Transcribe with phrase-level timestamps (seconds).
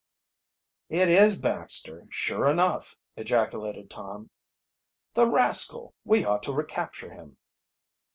[0.89, 4.31] "It is Baxter, sure enough!" ejaculated Tom.
[5.13, 5.93] "The rascal!
[6.05, 7.37] We ought to recapture him."